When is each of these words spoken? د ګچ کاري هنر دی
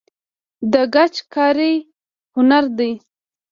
د 0.71 0.73
ګچ 0.93 1.15
کاري 1.33 1.73
هنر 2.35 2.65
دی 2.77 2.91